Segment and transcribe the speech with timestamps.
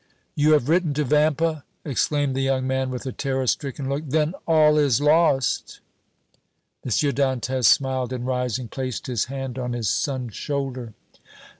[0.33, 4.03] "You have written to Vampa!" exclaimed the young man, with a terror stricken look.
[4.07, 5.79] "Then all is lost!"
[6.83, 6.89] M.
[6.89, 10.95] Dantès smiled, and, rising, placed his hand on his son's shoulder.